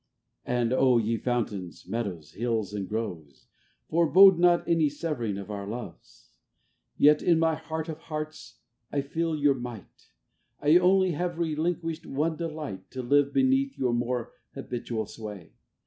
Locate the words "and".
0.47-0.71, 2.73-2.89